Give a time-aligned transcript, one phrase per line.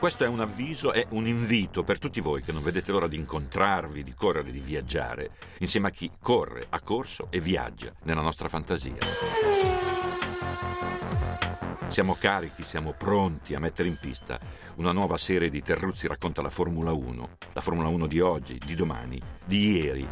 [0.00, 3.16] Questo è un avviso, è un invito per tutti voi che non vedete l'ora di
[3.16, 8.48] incontrarvi, di correre, di viaggiare, insieme a chi corre, ha corso e viaggia nella nostra
[8.48, 8.96] fantasia.
[11.88, 14.40] Siamo carichi, siamo pronti a mettere in pista
[14.76, 18.74] una nuova serie di Terruzzi racconta la Formula 1, la Formula 1 di oggi, di
[18.74, 20.08] domani, di ieri.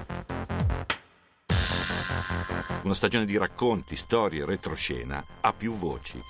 [2.83, 6.21] Una stagione di racconti, storie, retroscena a più voci.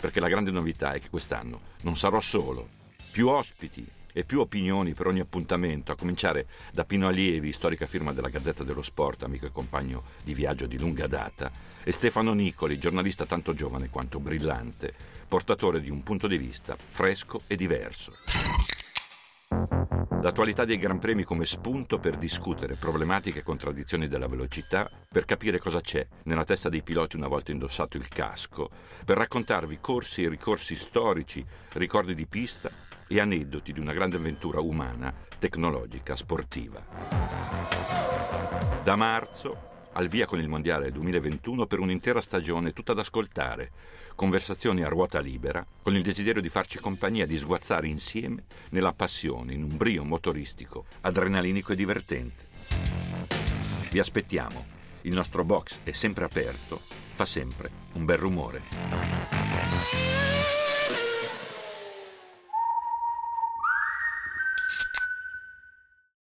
[0.00, 2.68] Perché la grande novità è che quest'anno non sarò solo,
[3.10, 8.12] più ospiti e più opinioni per ogni appuntamento, a cominciare da Pino Allievi, storica firma
[8.12, 11.50] della Gazzetta dello Sport, amico e compagno di viaggio di lunga data,
[11.82, 14.94] e Stefano Nicoli, giornalista tanto giovane quanto brillante,
[15.26, 18.12] portatore di un punto di vista fresco e diverso.
[20.20, 25.60] L'attualità dei Gran Premi come spunto per discutere problematiche e contraddizioni della velocità, per capire
[25.60, 28.68] cosa c'è nella testa dei piloti una volta indossato il casco,
[29.04, 31.44] per raccontarvi corsi e ricorsi storici,
[31.74, 32.68] ricordi di pista
[33.06, 36.84] e aneddoti di una grande avventura umana, tecnologica, sportiva.
[38.82, 43.72] Da marzo al via con il Mondiale 2021 per un'intera stagione tutta da ascoltare,
[44.14, 49.54] conversazioni a ruota libera, con il desiderio di farci compagnia, di sguazzare insieme nella passione,
[49.54, 52.46] in un brio motoristico, adrenalinico e divertente.
[53.90, 54.64] Vi aspettiamo,
[55.02, 56.80] il nostro box è sempre aperto,
[57.12, 59.37] fa sempre un bel rumore.